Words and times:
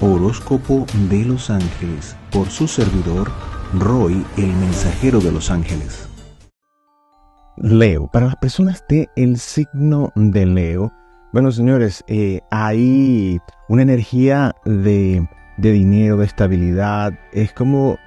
Horóscopo 0.00 0.86
de 1.10 1.24
los 1.24 1.50
Ángeles 1.50 2.16
por 2.30 2.48
su 2.50 2.68
servidor 2.68 3.30
Roy, 3.74 4.24
el 4.36 4.52
mensajero 4.54 5.20
de 5.20 5.32
los 5.32 5.50
ángeles. 5.50 6.08
Leo, 7.56 8.08
para 8.12 8.26
las 8.26 8.36
personas 8.36 8.84
de 8.88 9.08
el 9.16 9.38
signo 9.38 10.12
de 10.14 10.46
Leo, 10.46 10.92
bueno 11.32 11.50
señores, 11.50 12.04
eh, 12.06 12.40
hay 12.50 13.40
una 13.68 13.82
energía 13.82 14.54
de, 14.64 15.28
de 15.56 15.72
dinero, 15.72 16.16
de 16.16 16.26
estabilidad, 16.26 17.18
es 17.32 17.52
como 17.52 17.98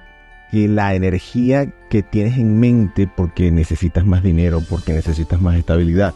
que 0.50 0.68
la 0.68 0.94
energía 0.94 1.66
que 1.90 2.02
tienes 2.02 2.38
en 2.38 2.58
mente 2.58 3.06
porque 3.14 3.50
necesitas 3.50 4.06
más 4.06 4.22
dinero, 4.22 4.62
porque 4.68 4.94
necesitas 4.94 5.40
más 5.40 5.56
estabilidad, 5.56 6.14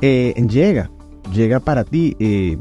eh, 0.00 0.34
llega, 0.48 0.90
llega 1.32 1.60
para 1.60 1.84
ti, 1.84 2.16
eh, 2.20 2.58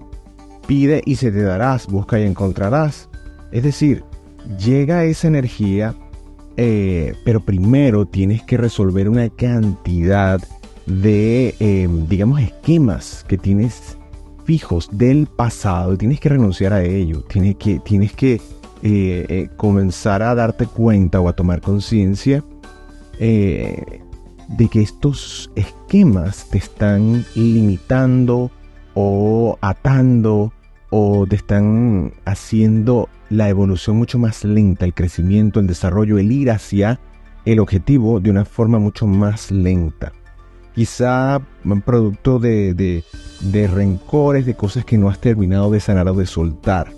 pide 0.70 1.02
y 1.06 1.16
se 1.16 1.32
te 1.32 1.42
darás, 1.42 1.88
busca 1.88 2.20
y 2.20 2.24
encontrarás. 2.24 3.10
Es 3.52 3.64
decir, 3.64 4.04
llega 4.58 5.04
esa 5.04 5.28
energía, 5.28 5.96
eh, 6.58 7.16
pero 7.26 7.40
primero 7.42 8.06
tienes 8.06 8.44
que 8.44 8.58
resolver 8.58 9.10
una 9.10 9.28
cantidad 9.30 10.40
de, 10.86 11.90
digamos, 12.08 12.42
esquemas 12.42 13.26
que 13.28 13.38
tienes 13.38 13.98
fijos 14.46 14.90
del 14.92 15.28
pasado, 15.28 15.98
tienes 15.98 16.20
que 16.20 16.30
renunciar 16.30 16.74
a 16.74 16.84
ello, 16.84 17.22
tienes 17.24 17.56
que, 17.58 17.80
tienes 17.80 18.14
que 18.14 18.42
eh, 18.82 19.26
eh, 19.28 19.50
comenzar 19.58 20.24
a 20.24 20.34
darte 20.34 20.66
cuenta 20.66 21.20
o 21.20 21.28
a 21.28 21.34
tomar 21.34 21.60
conciencia 21.60 22.46
eh, 23.20 24.02
de 24.48 24.68
que 24.70 24.82
estos 24.82 25.52
esquemas 25.56 26.50
te 26.50 26.60
están 26.60 27.26
limitando 27.36 28.52
o 28.94 29.58
atando 29.60 30.54
o 30.90 31.26
te 31.28 31.36
están 31.36 32.14
haciendo 32.26 33.10
la 33.30 33.50
evolución 33.50 33.98
mucho 33.98 34.18
más 34.18 34.44
lenta, 34.44 34.86
el 34.86 34.94
crecimiento, 34.94 35.60
el 35.60 35.68
desarrollo, 35.68 36.18
el 36.18 36.32
ir 36.32 36.52
hacia 36.52 37.00
el 37.46 37.60
objetivo 37.60 38.20
de 38.20 38.32
una 38.32 38.46
forma 38.46 38.80
mucho 38.80 39.08
más 39.08 39.52
lenta. 39.52 40.14
Quizá 40.74 41.42
producto 41.86 42.40
de, 42.40 42.74
de 42.74 43.68
rencores, 43.68 44.46
de 44.46 44.56
cosas 44.56 44.86
que 44.86 44.98
no 44.98 45.10
has 45.10 45.20
terminado 45.20 45.70
de 45.72 45.80
sanar 45.80 46.08
o 46.08 46.14
de 46.14 46.26
soltar. 46.26 46.92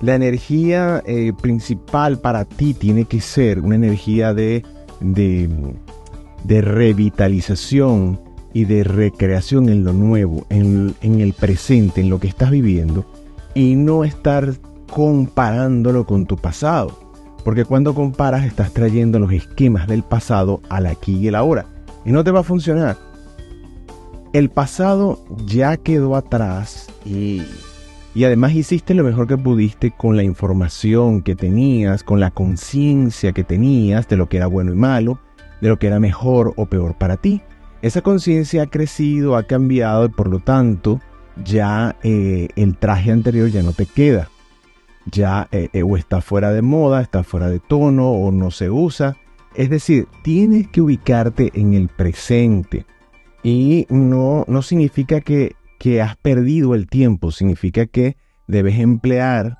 La 0.00 0.14
energía 0.14 1.02
eh, 1.06 1.32
principal 1.40 2.18
para 2.18 2.44
ti 2.44 2.74
tiene 2.74 3.04
que 3.04 3.20
ser 3.20 3.60
una 3.60 3.76
energía 3.76 4.34
de, 4.34 4.62
de, 5.00 6.60
revitalización 6.60 8.20
y 8.54 8.64
de 8.64 8.84
recreación 8.84 9.68
en 9.68 9.84
lo 9.84 9.92
nuevo, 9.92 10.46
en, 10.48 10.94
en 11.02 11.20
el 11.20 11.34
presente, 11.34 12.00
en 12.00 12.08
lo 12.08 12.18
que 12.18 12.28
estás 12.28 12.50
viviendo, 12.50 13.04
y 13.52 13.74
no 13.74 14.04
estar 14.04 14.54
comparándolo 14.90 16.06
con 16.06 16.24
tu 16.24 16.38
pasado. 16.38 16.98
Porque 17.44 17.66
cuando 17.66 17.94
comparas 17.94 18.46
estás 18.46 18.72
trayendo 18.72 19.18
los 19.18 19.32
esquemas 19.32 19.86
del 19.86 20.02
pasado 20.02 20.62
al 20.70 20.86
aquí 20.86 21.16
y 21.18 21.28
el 21.28 21.34
ahora. 21.34 21.66
Y 22.06 22.12
no 22.12 22.24
te 22.24 22.30
va 22.30 22.40
a 22.40 22.44
funcionar. 22.44 22.96
El 24.32 24.48
pasado 24.48 25.22
ya 25.44 25.76
quedó 25.76 26.16
atrás 26.16 26.88
y 27.04 27.42
y 28.14 28.22
además 28.22 28.52
hiciste 28.52 28.94
lo 28.94 29.02
mejor 29.02 29.26
que 29.26 29.36
pudiste 29.36 29.90
con 29.90 30.16
la 30.16 30.22
información 30.22 31.22
que 31.22 31.34
tenías, 31.34 32.04
con 32.04 32.20
la 32.20 32.30
conciencia 32.30 33.32
que 33.32 33.42
tenías 33.42 34.06
de 34.06 34.16
lo 34.16 34.28
que 34.28 34.36
era 34.36 34.46
bueno 34.46 34.72
y 34.72 34.76
malo, 34.76 35.18
de 35.60 35.68
lo 35.68 35.80
que 35.80 35.88
era 35.88 35.98
mejor 35.98 36.54
o 36.56 36.66
peor 36.66 36.94
para 36.94 37.16
ti. 37.16 37.42
Esa 37.84 38.00
conciencia 38.00 38.62
ha 38.62 38.66
crecido, 38.66 39.36
ha 39.36 39.42
cambiado 39.42 40.06
y 40.06 40.08
por 40.08 40.28
lo 40.28 40.40
tanto 40.40 41.02
ya 41.44 41.96
eh, 42.02 42.48
el 42.56 42.78
traje 42.78 43.12
anterior 43.12 43.50
ya 43.50 43.62
no 43.62 43.74
te 43.74 43.84
queda. 43.84 44.30
Ya 45.04 45.48
eh, 45.52 45.68
eh, 45.74 45.82
o 45.82 45.98
está 45.98 46.22
fuera 46.22 46.50
de 46.50 46.62
moda, 46.62 47.02
está 47.02 47.22
fuera 47.24 47.50
de 47.50 47.60
tono 47.60 48.10
o 48.10 48.32
no 48.32 48.50
se 48.50 48.70
usa. 48.70 49.18
Es 49.54 49.68
decir, 49.68 50.08
tienes 50.22 50.66
que 50.68 50.80
ubicarte 50.80 51.50
en 51.52 51.74
el 51.74 51.88
presente. 51.88 52.86
Y 53.42 53.86
no, 53.90 54.46
no 54.48 54.62
significa 54.62 55.20
que 55.20 55.54
que 55.78 56.00
has 56.00 56.16
perdido 56.16 56.74
el 56.74 56.86
tiempo, 56.86 57.32
significa 57.32 57.84
que 57.84 58.16
debes 58.46 58.78
emplear 58.78 59.58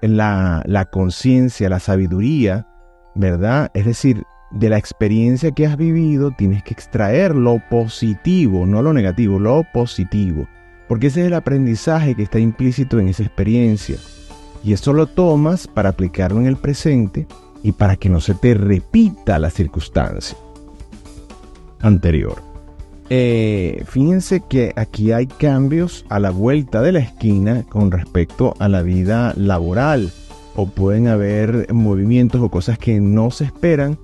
la, 0.00 0.62
la 0.64 0.84
conciencia, 0.84 1.68
la 1.68 1.80
sabiduría, 1.80 2.68
¿verdad? 3.16 3.72
Es 3.74 3.84
decir, 3.84 4.22
de 4.50 4.68
la 4.68 4.78
experiencia 4.78 5.50
que 5.50 5.66
has 5.66 5.76
vivido 5.76 6.30
tienes 6.30 6.62
que 6.62 6.72
extraer 6.74 7.34
lo 7.34 7.60
positivo, 7.68 8.66
no 8.66 8.82
lo 8.82 8.92
negativo, 8.92 9.38
lo 9.38 9.64
positivo. 9.72 10.48
Porque 10.88 11.08
ese 11.08 11.20
es 11.20 11.26
el 11.26 11.34
aprendizaje 11.34 12.14
que 12.14 12.22
está 12.22 12.38
implícito 12.38 12.98
en 12.98 13.08
esa 13.08 13.22
experiencia. 13.22 13.96
Y 14.64 14.72
eso 14.72 14.92
lo 14.92 15.06
tomas 15.06 15.66
para 15.66 15.90
aplicarlo 15.90 16.40
en 16.40 16.46
el 16.46 16.56
presente 16.56 17.26
y 17.62 17.72
para 17.72 17.96
que 17.96 18.08
no 18.08 18.20
se 18.20 18.34
te 18.34 18.54
repita 18.54 19.38
la 19.38 19.50
circunstancia 19.50 20.36
anterior. 21.80 22.42
Eh, 23.10 23.84
fíjense 23.86 24.42
que 24.48 24.72
aquí 24.76 25.12
hay 25.12 25.26
cambios 25.26 26.04
a 26.08 26.18
la 26.18 26.30
vuelta 26.30 26.82
de 26.82 26.92
la 26.92 26.98
esquina 26.98 27.64
con 27.68 27.90
respecto 27.90 28.54
a 28.58 28.68
la 28.68 28.82
vida 28.82 29.32
laboral 29.36 30.10
o 30.56 30.66
pueden 30.66 31.08
haber 31.08 31.72
movimientos 31.72 32.42
o 32.42 32.50
cosas 32.50 32.78
que 32.78 33.00
no 33.00 33.30
se 33.30 33.44
esperan 33.44 33.98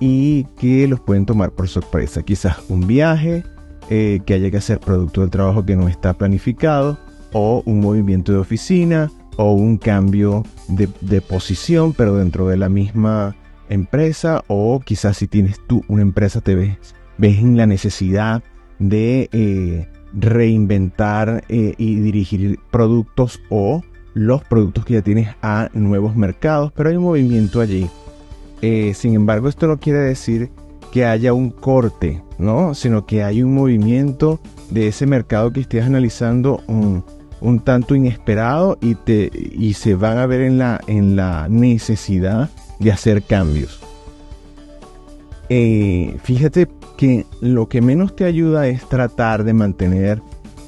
y 0.00 0.44
que 0.58 0.88
los 0.88 1.00
pueden 1.00 1.26
tomar 1.26 1.52
por 1.52 1.68
sorpresa. 1.68 2.22
Quizás 2.22 2.56
un 2.68 2.86
viaje 2.86 3.44
eh, 3.88 4.20
que 4.24 4.34
haya 4.34 4.50
que 4.50 4.56
hacer 4.56 4.80
producto 4.80 5.20
del 5.20 5.30
trabajo 5.30 5.64
que 5.64 5.76
no 5.76 5.88
está 5.88 6.14
planificado 6.14 6.98
o 7.32 7.62
un 7.66 7.80
movimiento 7.80 8.32
de 8.32 8.38
oficina 8.38 9.10
o 9.36 9.52
un 9.52 9.78
cambio 9.78 10.42
de, 10.68 10.88
de 11.00 11.20
posición 11.20 11.92
pero 11.92 12.16
dentro 12.16 12.48
de 12.48 12.56
la 12.56 12.68
misma 12.68 13.36
empresa 13.68 14.42
o 14.48 14.80
quizás 14.80 15.16
si 15.16 15.28
tienes 15.28 15.60
tú 15.66 15.84
una 15.88 16.02
empresa 16.02 16.40
te 16.40 16.54
ves, 16.54 16.76
ves 17.18 17.38
en 17.38 17.56
la 17.56 17.66
necesidad 17.66 18.42
de 18.80 19.28
eh, 19.32 19.88
reinventar 20.12 21.44
eh, 21.48 21.74
y 21.78 21.96
dirigir 21.96 22.58
productos 22.70 23.40
o 23.48 23.82
los 24.14 24.42
productos 24.44 24.84
que 24.84 24.94
ya 24.94 25.02
tienes 25.02 25.28
a 25.40 25.68
nuevos 25.72 26.16
mercados, 26.16 26.72
pero 26.74 26.90
hay 26.90 26.96
un 26.96 27.04
movimiento 27.04 27.60
allí. 27.60 27.88
Eh, 28.62 28.92
sin 28.94 29.14
embargo, 29.14 29.48
esto 29.48 29.66
no 29.66 29.78
quiere 29.78 30.00
decir 30.00 30.50
que 30.92 31.04
haya 31.04 31.32
un 31.32 31.50
corte, 31.50 32.22
¿no? 32.38 32.74
Sino 32.74 33.06
que 33.06 33.22
hay 33.22 33.42
un 33.42 33.54
movimiento 33.54 34.40
de 34.70 34.88
ese 34.88 35.06
mercado 35.06 35.52
que 35.52 35.60
estés 35.60 35.84
analizando 35.84 36.62
un, 36.66 37.04
tanto 37.60 37.94
inesperado 37.94 38.78
y, 38.80 38.96
te, 38.96 39.30
y 39.34 39.74
se 39.74 39.94
van 39.94 40.18
a 40.18 40.26
ver 40.26 40.42
en 40.42 40.58
la, 40.58 40.80
en 40.86 41.16
la 41.16 41.48
necesidad 41.48 42.50
de 42.78 42.92
hacer 42.92 43.22
cambios. 43.22 43.80
fíjate 45.48 46.68
que 46.96 47.24
lo 47.40 47.68
que 47.68 47.80
menos 47.80 48.14
te 48.14 48.24
ayuda 48.24 48.66
es 48.66 48.86
tratar 48.88 49.44
de 49.44 49.54
mantener 49.54 50.20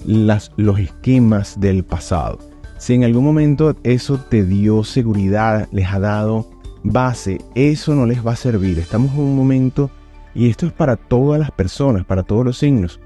las, 0.06 0.50
los 0.56 0.78
esquemas 0.78 1.60
del 1.60 1.84
pasado. 1.84 2.38
Si 2.78 2.94
en 2.94 3.04
algún 3.04 3.24
momento 3.24 3.76
eso 3.84 4.18
te 4.18 4.44
dio 4.44 4.82
seguridad, 4.82 5.68
les 5.70 5.86
ha 5.88 6.00
dado 6.00 6.48
base, 6.82 7.40
eso 7.54 7.94
no 7.94 8.06
les 8.06 8.24
va 8.26 8.32
a 8.32 8.36
servir. 8.36 8.78
Estamos 8.78 9.12
en 9.12 9.20
un 9.20 9.36
momento, 9.36 9.90
y 10.34 10.48
esto 10.48 10.66
es 10.66 10.72
para 10.72 10.96
todas 10.96 11.40
las 11.40 11.50
personas, 11.50 12.04
para 12.04 12.22
todos 12.22 12.44
los 12.44 12.58
signos, 12.58 13.00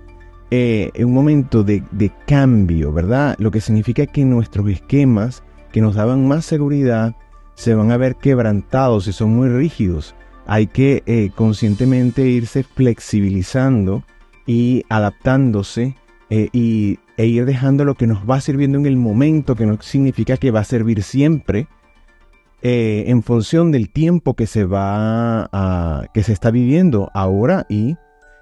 eh, 0.50 0.90
un 0.98 1.12
momento 1.12 1.64
de, 1.64 1.82
de 1.90 2.12
cambio, 2.26 2.92
¿verdad? 2.92 3.36
Lo 3.38 3.50
que 3.50 3.60
significa 3.60 4.06
que 4.06 4.24
nuestros 4.24 4.68
esquemas 4.68 5.42
que 5.72 5.80
nos 5.80 5.96
daban 5.96 6.28
más 6.28 6.44
seguridad 6.44 7.16
se 7.54 7.74
van 7.74 7.90
a 7.90 7.96
ver 7.96 8.16
quebrantados 8.16 9.08
y 9.08 9.12
son 9.12 9.34
muy 9.34 9.48
rígidos 9.48 10.14
hay 10.46 10.68
que 10.68 11.02
eh, 11.06 11.30
conscientemente 11.34 12.26
irse 12.28 12.62
flexibilizando 12.62 14.04
y 14.46 14.84
adaptándose 14.88 15.96
eh, 16.30 16.48
y, 16.52 16.98
e 17.16 17.26
ir 17.26 17.44
dejando 17.44 17.84
lo 17.84 17.94
que 17.94 18.06
nos 18.06 18.28
va 18.28 18.40
sirviendo 18.40 18.78
en 18.78 18.86
el 18.86 18.96
momento, 18.96 19.56
que 19.56 19.66
no 19.66 19.80
significa 19.82 20.36
que 20.36 20.52
va 20.52 20.60
a 20.60 20.64
servir 20.64 21.02
siempre, 21.02 21.66
eh, 22.68 23.04
en 23.06 23.22
función 23.22 23.70
del 23.70 23.90
tiempo 23.90 24.34
que 24.34 24.48
se 24.48 24.64
va 24.64 25.48
a, 25.52 26.06
que 26.12 26.24
se 26.24 26.32
está 26.32 26.50
viviendo 26.50 27.12
ahora 27.14 27.64
y 27.68 27.96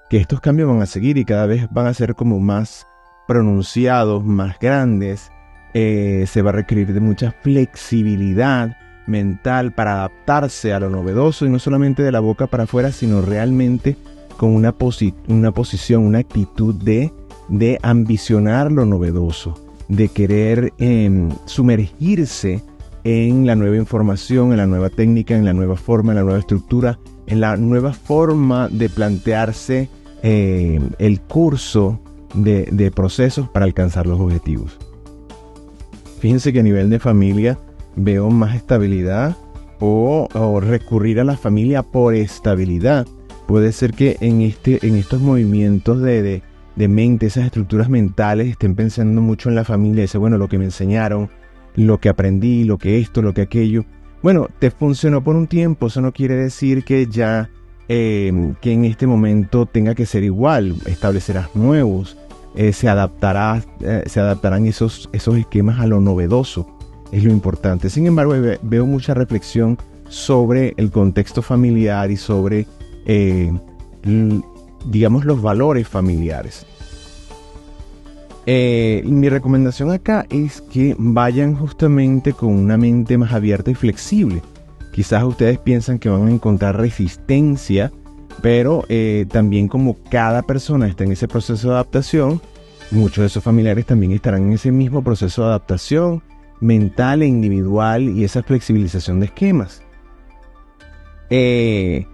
que 0.09 0.17
estos 0.17 0.41
cambios 0.41 0.71
van 0.71 0.81
a 0.81 0.87
seguir 0.87 1.19
y 1.19 1.27
cada 1.27 1.45
vez 1.45 1.69
van 1.71 1.87
a 1.87 1.93
ser 1.93 2.15
como 2.15 2.41
más 2.41 2.87
pronunciados, 3.29 4.25
más 4.25 4.59
grandes, 4.59 5.31
se 5.75 6.43
va 6.43 6.51
a 6.51 6.55
requerir 6.55 6.95
de 6.95 7.01
mucha 7.01 7.33
flexibilidad 7.43 8.75
mental 9.07 9.73
para 9.73 9.93
adaptarse 9.93 10.73
a 10.73 10.81
lo 10.81 10.89
novedoso 10.89 11.45
y 11.45 11.51
no 11.51 11.59
solamente 11.59 12.03
de 12.03 12.13
la 12.13 12.21
boca 12.21 12.47
para 12.47 12.65
afuera, 12.65 12.93
sino 12.93 13.21
realmente 13.21 13.95
con 14.39 14.55
una, 14.55 14.75
una 15.29 15.53
posición, 15.53 16.03
una 16.03 16.21
actitud 16.21 16.75
de, 16.75 17.13
de 17.51 17.79
ambicionar 17.83 18.73
lo 18.73 18.87
novedoso, 18.87 19.55
de 19.89 20.09
querer 20.09 20.73
em, 20.79 21.29
sumergirse 21.45 22.63
en 23.05 23.47
la 23.47 23.55
nueva 23.55 23.77
información, 23.77 24.51
en 24.51 24.59
la 24.59 24.67
nueva 24.67 24.91
técnica, 24.91 25.37
en 25.37 25.45
la 25.45 25.53
nueva 25.53 25.77
forma, 25.77 26.13
en 26.13 26.17
la 26.17 26.25
nueva 26.25 26.39
estructura, 26.39 26.99
en 27.27 27.41
la 27.41 27.57
nueva 27.57 27.93
forma 27.93 28.69
de 28.69 28.89
plantearse 28.89 29.89
em, 30.23 30.91
el 30.99 31.21
curso 31.21 32.01
de 32.35 32.91
procesos 32.93 33.49
para 33.49 33.65
alcanzar 33.65 34.07
los 34.07 34.19
objetivos. 34.19 34.77
Fíjense 36.19 36.53
que 36.53 36.61
a 36.61 36.63
nivel 36.65 36.91
de 36.91 36.99
familia, 36.99 37.59
veo 37.97 38.31
más 38.31 38.57
estabilidad 38.57 39.37
o, 39.81 40.61
recurrir 40.61 41.21
a 41.21 41.25
la 41.25 41.37
familia 41.37 41.83
por 41.83 42.15
estabilidad. 42.15 43.07
Puede 43.47 43.73
ser 43.73 43.93
que 43.93 44.17
en, 44.21 44.41
este, 44.41 44.87
en 44.87 44.97
estos 44.97 45.21
movimientos 45.21 46.01
de, 46.01 46.43
de, 46.77 46.89
mente, 46.89 47.27
esas 47.27 47.45
estructuras 47.45 47.91
mentales, 47.91 48.49
estén 48.49 48.75
pensando 48.75 49.21
mucho 49.21 49.51
en 49.51 49.55
la 49.55 49.65
familia. 49.65 50.03
Dice, 50.03 50.17
bueno, 50.17 50.39
lo 50.39 50.49
que 50.49 50.59
me 50.59 50.65
enseñaron, 50.65 51.29
lo 51.75 51.99
que 51.99 52.09
aprendí, 52.09 52.65
lo 52.65 52.79
que 52.79 52.99
esto, 52.99 53.23
lo 53.23 53.35
que 53.35 53.43
aquello. 53.43 53.85
Bueno, 54.23 54.49
te 54.59 54.71
funcionó 54.71 55.23
por 55.23 55.37
un 55.37 55.47
tiempo, 55.47 55.89
eso 55.89 56.01
no 56.01 56.13
quiere 56.13 56.35
decir 56.37 56.85
que 56.85 57.07
ya 57.07 57.51
em, 57.89 58.55
que 58.55 58.73
en 58.73 58.85
este 58.85 59.07
momento 59.07 59.67
tenga 59.67 59.95
que 59.95 60.07
ser 60.07 60.25
igual, 60.25 60.77
establecerás 60.87 61.55
nuevos, 61.55 62.17
eh, 62.57 62.73
se, 62.73 62.89
adaptará, 62.89 63.63
eh, 63.81 64.05
se 64.07 64.21
adaptarán 64.21 64.67
esos, 64.67 65.11
esos 65.13 65.37
esquemas 65.37 65.81
a 65.81 65.87
lo 65.87 66.01
novedoso 66.01 66.67
es 67.13 67.25
lo 67.25 67.31
importante. 67.31 67.91
Sin 67.91 68.07
embargo, 68.07 68.35
veo 68.63 68.87
mucha 68.87 69.15
reflexión 69.15 69.79
sobre 70.09 70.75
el 70.77 70.91
contexto 70.91 71.43
familiar 71.43 72.11
y 72.11 72.17
sobre, 72.17 72.67
eh, 73.07 73.53
digamos, 74.87 75.25
los 75.25 75.41
valores 75.43 75.89
familiares. 75.89 76.67
Eh, 78.47 79.03
mi 79.07 79.29
recomendación 79.29 79.91
acá 79.91 80.27
es 80.29 80.61
que 80.61 80.95
vayan 80.99 81.55
justamente 81.57 82.33
con 82.33 82.51
una 82.51 82.77
mente 82.77 83.17
más 83.17 83.33
abierta 83.33 83.71
y 83.71 83.75
flexible. 83.75 84.43
Quizás 84.93 85.25
ustedes 85.25 85.59
piensan 85.59 85.99
que 85.99 86.09
van 86.09 86.29
a 86.29 86.31
encontrar 86.31 86.77
resistencia, 86.77 87.91
pero 88.43 88.85
eh, 88.89 89.27
también 89.31 89.69
como 89.69 89.97
cada 90.11 90.43
persona 90.43 90.87
está 90.87 91.05
en 91.05 91.13
ese 91.13 91.27
proceso 91.27 91.69
de 91.69 91.75
adaptación, 91.75 92.41
muchos 92.91 93.23
de 93.23 93.27
esos 93.27 93.43
familiares 93.43 93.87
también 93.87 94.13
estarán 94.13 94.45
en 94.45 94.53
ese 94.53 94.71
mismo 94.71 95.03
proceso 95.03 95.43
de 95.43 95.49
adaptación 95.49 96.23
mental 96.61 97.23
e 97.23 97.27
individual 97.27 98.03
y 98.03 98.25
esa 98.25 98.43
flexibilización 98.43 99.21
de 99.21 99.27
esquemas. 99.27 99.83
Eh, 101.31 102.07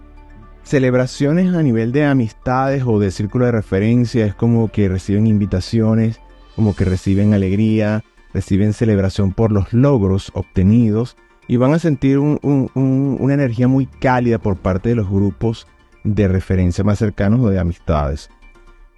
celebraciones 0.63 1.53
a 1.53 1.61
nivel 1.61 1.91
de 1.91 2.05
amistades 2.05 2.83
o 2.85 2.99
de 2.99 3.11
círculo 3.11 3.45
de 3.45 3.51
referencia 3.51 4.25
es 4.25 4.35
como 4.35 4.71
que 4.71 4.87
reciben 4.87 5.27
invitaciones, 5.27 6.19
como 6.55 6.75
que 6.75 6.85
reciben 6.85 7.33
alegría, 7.33 8.03
reciben 8.33 8.73
celebración 8.73 9.33
por 9.33 9.51
los 9.51 9.73
logros 9.73 10.31
obtenidos 10.33 11.17
y 11.47 11.57
van 11.57 11.73
a 11.73 11.79
sentir 11.79 12.19
una 12.19 13.33
energía 13.33 13.67
muy 13.67 13.85
cálida 13.85 14.37
por 14.37 14.57
parte 14.57 14.89
de 14.89 14.95
los 14.95 15.09
grupos 15.09 15.67
de 16.03 16.27
referencia 16.27 16.83
más 16.83 16.99
cercanos 16.99 17.41
o 17.41 17.49
de 17.49 17.59
amistades. 17.59 18.29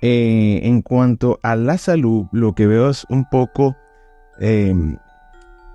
Eh, 0.01 0.60
en 0.63 0.81
cuanto 0.81 1.39
a 1.44 1.56
la 1.56 1.77
salud, 1.77 2.25
lo 2.31 2.54
que 2.54 2.68
veo 2.68 2.89
es 2.89 3.06
un 3.10 3.25
poco 3.30 3.75
em, 4.39 4.98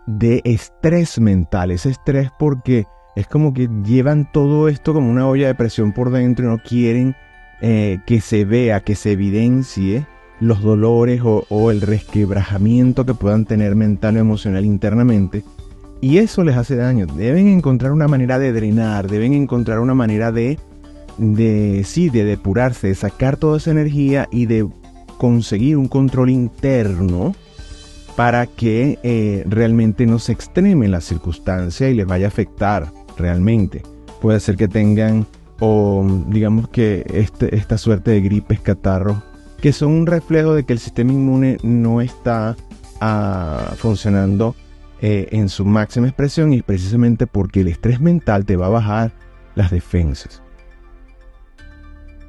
de 0.07 0.43
estrés 0.45 1.19
mental, 1.19 1.71
ese 1.71 1.91
estrés 1.91 2.31
porque 2.39 2.87
es 3.19 3.27
como 3.27 3.53
que 3.53 3.69
llevan 3.85 4.31
todo 4.31 4.69
esto 4.69 4.95
como 4.95 5.11
una 5.11 5.27
olla 5.27 5.49
de 5.49 5.55
presión 5.57 5.93
por 5.93 6.13
dentro 6.13 6.47
y 6.47 6.49
no 6.49 6.63
quieren 6.63 7.17
eh, 7.61 7.99
que 8.07 8.21
se 8.21 8.45
vea, 8.45 8.81
que 8.81 8.95
se 8.95 9.11
evidencie 9.11 10.07
los 10.39 10.63
dolores 10.63 11.21
o, 11.25 11.71
el 11.73 11.81
resquebrajamiento 11.81 13.05
que 13.05 13.15
puedan 13.15 13.45
tener 13.45 13.75
mental 13.75 14.17
o 14.17 14.21
emocional 14.21 14.65
internamente. 14.65 15.43
Y 16.01 16.19
eso 16.19 16.45
les 16.45 16.57
hace 16.57 16.77
daño. 16.77 17.07
Deben 17.07 17.49
encontrar 17.49 17.91
una 17.91 18.07
manera 18.07 18.39
de 18.39 18.53
drenar, 18.53 19.09
deben 19.09 19.33
encontrar 19.35 19.81
una 19.81 19.95
manera 19.95 20.31
de, 20.31 20.57
sí, 21.85 22.11
de 22.11 22.23
depurarse, 22.23 22.87
de 22.87 22.95
sacar 22.95 23.37
toda 23.37 23.57
esa 23.57 23.73
energía 23.73 24.29
y 24.31 24.47
de 24.47 24.69
conseguir 25.19 25.77
un 25.77 25.89
control 25.89 26.31
interno 26.31 27.35
para 28.15 28.47
que 28.47 29.01
eh, 29.03 29.43
realmente 29.49 30.07
no 30.07 30.21
se 30.21 30.31
extreme 30.31 30.87
la 30.87 31.01
circunstancia 31.01 31.91
y 31.91 31.95
les 31.95 32.07
vaya 32.07 32.27
a 32.27 32.29
afectar 32.29 32.93
realmente. 33.19 33.83
Puede 34.21 34.41
ser 34.41 34.57
que 34.57 34.69
tengan, 34.69 35.27
o 35.61 36.07
digamos 36.29 36.69
que 36.69 37.05
este, 37.13 37.55
esta 37.55 37.79
suerte 37.79 38.13
de 38.13 38.21
gripes, 38.21 38.61
catarros, 38.61 39.19
que 39.61 39.73
son 39.73 39.93
un 39.93 40.07
reflejo 40.07 40.55
de 40.55 40.65
que 40.65 40.73
el 40.73 40.79
sistema 40.79 41.13
inmune 41.13 41.59
no 41.63 42.01
está 42.01 42.57
ah, 43.01 43.75
funcionando 43.77 44.55
eh, 45.01 45.29
en 45.33 45.49
su 45.49 45.65
máxima 45.65 46.09
expresión 46.09 46.53
y 46.53 46.63
precisamente 46.63 47.27
porque 47.27 47.61
el 47.61 47.69
estrés 47.69 48.01
mental 48.01 48.45
te 48.45 48.57
va 48.57 48.67
a 48.67 48.71
bajar 48.71 49.13
las 49.55 49.71
defensas. 49.71 50.43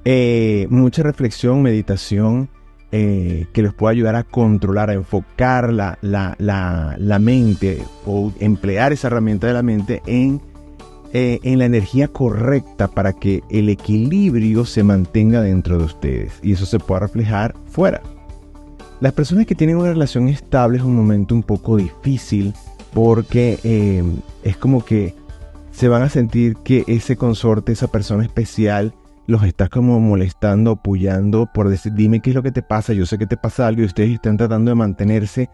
Eh, 0.06 0.68
mucha 0.70 1.04
reflexión, 1.04 1.62
meditación, 1.62 2.50
eh, 2.92 3.46
que 3.54 3.62
les 3.62 3.74
pueda 3.74 3.92
ayudar 3.92 4.16
a 4.16 4.24
controlar, 4.24 4.90
a 4.90 4.94
enfocar 4.94 5.72
la, 5.72 6.00
la, 6.02 7.20
mente 7.20 7.84
o 8.06 8.34
emplear 8.40 8.94
esa 8.94 9.08
herramienta 9.08 9.46
de 9.46 9.54
la 9.54 9.62
mente 9.62 10.02
en, 10.08 10.42
eh, 11.14 11.40
en 11.44 11.60
la 11.60 11.66
energía 11.66 12.08
correcta 12.08 12.88
para 12.88 13.14
que 13.14 13.42
el 13.50 13.70
equilibrio 13.70 14.66
se 14.66 14.84
mantenga 14.84 15.42
dentro 15.42 15.78
de 15.78 15.86
ustedes 15.86 16.34
y 16.44 16.54
eso 16.54 16.66
se 16.66 16.80
pueda 16.80 17.02
reflejar 17.02 17.56
fuera. 17.68 18.02
Las 19.00 19.14
personas 19.14 19.46
que 19.46 19.56
tienen 19.56 19.78
una 19.78 19.90
relación 19.90 20.28
estable 20.28 20.78
es 20.78 20.84
un 20.84 20.96
momento 20.96 21.34
un 21.34 21.44
poco 21.44 21.78
difícil 21.78 22.54
porque 22.94 23.58
eh, 23.64 24.04
es 24.44 24.58
como 24.58 24.84
que 24.84 25.16
se 25.72 25.88
van 25.88 26.02
a 26.02 26.10
sentir 26.10 26.58
que 26.58 26.84
ese 26.88 27.16
consorte, 27.16 27.72
esa 27.72 27.88
persona 27.88 28.24
especial, 28.24 28.94
los 29.28 29.44
estás 29.44 29.70
como 29.70 30.00
molestando, 30.00 30.72
apoyando 30.72 31.48
por 31.54 31.70
decir, 31.70 31.94
dime 31.94 32.20
qué 32.20 32.32
es 32.32 32.36
lo 32.36 32.44
que 32.44 32.52
te 32.52 32.62
pasa, 32.62 32.94
yo 32.94 33.06
sé 33.06 33.18
que 33.18 33.28
te 33.28 33.38
pasa 33.38 33.68
algo 33.68 33.82
y 33.82 33.86
ustedes 33.86 34.12
están 34.12 34.38
tratando 34.38 34.72
de 34.72 34.76
mantenerse 34.76 35.50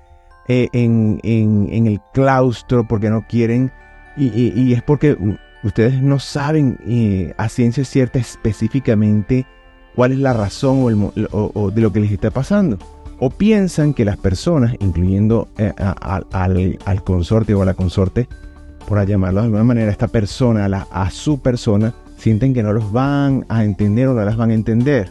eh, 0.47 0.69
en, 0.73 1.19
el 1.23 1.99
claustro 2.13 2.87
porque 2.87 3.09
no 3.09 3.25
quieren 3.27 3.71
y, 4.17 4.73
es 4.73 4.81
porque 4.81 5.17
ustedes 5.67 6.01
no 6.01 6.19
saben 6.19 6.77
eh, 6.87 7.33
a 7.37 7.49
ciencia 7.49 7.83
cierta 7.83 8.19
específicamente 8.19 9.45
cuál 9.95 10.11
es 10.11 10.19
la 10.19 10.33
razón 10.33 11.11
o, 11.31 11.71
de 11.71 11.81
lo 11.81 11.91
que 11.91 11.99
les 11.99 12.11
está 12.11 12.31
pasando. 12.31 12.77
O 13.19 13.29
piensan 13.29 13.93
que 13.93 14.03
las 14.03 14.17
personas, 14.17 14.75
incluyendo 14.79 15.47
eh, 15.57 15.73
al, 15.77 17.03
consorte 17.03 17.53
o 17.53 17.61
a 17.61 17.65
la 17.65 17.73
consorte, 17.73 18.27
por 18.87 19.03
llamarlo 19.05 19.39
de 19.39 19.45
alguna 19.45 19.63
manera, 19.63 19.91
esta 19.91 20.07
persona, 20.07 20.65
a 20.65 21.09
su 21.11 21.39
persona, 21.39 21.93
sienten 22.17 22.53
que 22.53 22.61
no 22.61 22.73
los 22.73 22.91
van 22.91 23.45
a 23.49 23.63
entender 23.63 24.09
o 24.09 24.13
no 24.13 24.23
las 24.23 24.37
van 24.37 24.51
a 24.51 24.53
entender. 24.53 25.09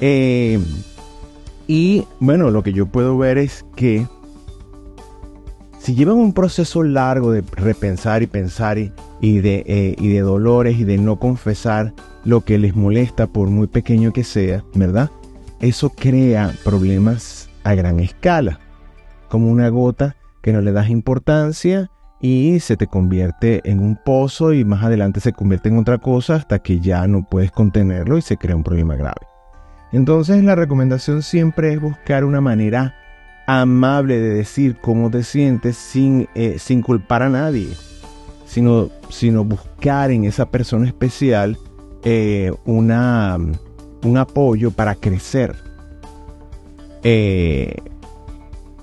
Eh, 0.00 0.60
y 1.66 2.04
bueno, 2.20 2.50
lo 2.50 2.62
que 2.62 2.72
yo 2.72 2.86
puedo 2.86 3.16
ver 3.16 3.38
es 3.38 3.64
que 3.76 4.06
si 5.82 5.96
llevan 5.96 6.14
un 6.14 6.32
proceso 6.32 6.84
largo 6.84 7.32
de 7.32 7.42
repensar 7.56 8.22
y 8.22 8.28
pensar 8.28 8.78
y, 8.78 8.92
de, 9.40 9.64
eh, 9.66 9.96
de 9.98 10.20
dolores 10.20 10.78
y 10.78 10.84
de 10.84 10.96
no 10.96 11.18
confesar 11.18 11.92
lo 12.24 12.42
que 12.42 12.56
les 12.56 12.76
molesta 12.76 13.26
por 13.26 13.48
muy 13.48 13.66
pequeño 13.66 14.12
que 14.12 14.22
sea, 14.22 14.62
¿verdad? 14.74 15.10
Eso 15.58 15.90
crea 15.90 16.54
problemas 16.62 17.50
a 17.64 17.74
gran 17.74 17.98
escala, 17.98 18.60
como 19.28 19.50
una 19.50 19.70
gota 19.70 20.14
que 20.40 20.52
no 20.52 20.60
le 20.60 20.70
das 20.70 20.88
importancia 20.88 21.90
y 22.20 22.60
se 22.60 22.76
te 22.76 22.86
convierte 22.86 23.60
en 23.64 23.80
un 23.80 23.96
pozo 23.96 24.52
y 24.52 24.64
más 24.64 24.84
adelante 24.84 25.18
se 25.18 25.32
convierte 25.32 25.68
en 25.68 25.78
otra 25.78 25.98
cosa 25.98 26.36
hasta 26.36 26.60
que 26.60 26.78
ya 26.78 27.08
no 27.08 27.26
puedes 27.28 27.50
contenerlo 27.50 28.18
y 28.18 28.22
se 28.22 28.36
crea 28.36 28.54
un 28.54 28.62
problema 28.62 28.94
grave. 28.94 29.26
Entonces 29.90 30.44
la 30.44 30.54
recomendación 30.54 31.22
siempre 31.22 31.72
es 31.72 31.80
buscar 31.80 32.24
una 32.24 32.40
manera 32.40 32.94
amable 33.46 34.18
de 34.18 34.34
decir 34.34 34.76
cómo 34.80 35.10
te 35.10 35.22
sientes 35.22 35.76
sin, 35.76 36.28
eh, 36.34 36.56
sin 36.58 36.82
culpar 36.82 37.22
a 37.22 37.28
nadie, 37.28 37.68
sino, 38.46 38.90
sino 39.08 39.44
buscar 39.44 40.10
en 40.10 40.24
esa 40.24 40.46
persona 40.46 40.86
especial 40.86 41.58
eh, 42.04 42.52
una, 42.64 43.38
un 44.04 44.16
apoyo 44.16 44.70
para 44.70 44.94
crecer. 44.94 45.56
Eh, 47.02 47.76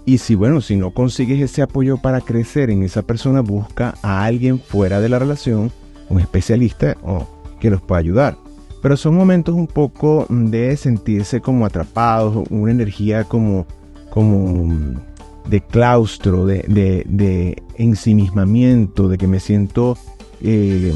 y 0.06 0.18
si, 0.18 0.36
bueno, 0.36 0.62
si 0.62 0.76
no 0.76 0.92
consigues 0.92 1.40
ese 1.40 1.62
apoyo 1.62 1.98
para 1.98 2.22
crecer 2.22 2.70
en 2.70 2.84
esa 2.84 3.04
persona, 3.04 3.42
busca 3.42 3.94
a 4.02 4.24
alguien 4.24 4.60
fuera 4.60 5.00
de 5.00 5.10
la 5.10 5.20
relación, 5.20 5.72
un 6.10 6.20
especialista 6.20 6.98
o 7.04 7.28
que 7.60 7.70
los 7.70 7.82
pueda 7.82 8.00
ayudar. 8.00 8.38
Pero 8.82 8.98
son 8.98 9.16
momentos 9.16 9.54
un 9.54 9.68
poco 9.68 10.26
de 10.30 10.76
sentirse 10.78 11.42
como 11.42 11.66
atrapados, 11.66 12.48
una 12.50 12.72
energía 12.72 13.26
como, 13.26 13.68
como 14.10 15.00
de 15.48 15.62
claustro, 15.62 16.46
de, 16.46 16.64
de, 17.08 17.64
ensimismamiento, 17.78 19.08
de 19.08 19.18
que 19.18 19.28
me 19.28 19.40
siento 19.40 19.98
eh, 20.42 20.94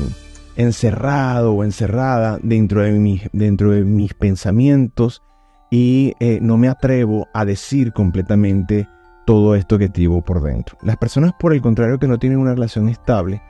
encerrado 0.55 1.53
o 1.53 1.63
encerrada 1.63 2.39
dentro 2.41 2.82
de, 2.82 2.91
mi, 2.91 3.22
dentro 3.32 3.72
de 3.72 3.84
mis 3.84 4.13
pensamientos 4.13 5.24
y 5.72 6.13
eh, 6.20 6.39
no 6.41 6.58
me 6.58 6.67
atrevo 6.67 7.27
a 7.34 7.46
decir 7.46 7.93
completamente 7.93 8.88
todo 9.25 9.55
esto 9.55 9.79
que 9.79 9.89
llevo 9.89 10.22
por 10.22 10.43
dentro. 10.43 10.77
Las 10.84 10.98
personas, 10.98 11.34
por 11.39 11.53
el 11.53 11.62
contrario, 11.62 11.98
que 11.98 12.08
no 12.08 12.20
tienen 12.20 12.38
una 12.38 12.53
relación 12.53 12.89
estable, 12.89 13.41